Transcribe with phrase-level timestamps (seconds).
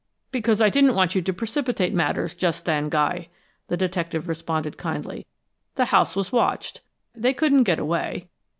[0.31, 3.27] "Because I didn't want you to precipitate matters just then, Guy,"
[3.67, 5.27] the detective responded, kindly.
[5.75, 6.81] "The house was watched
[7.13, 8.27] they couldn't get away."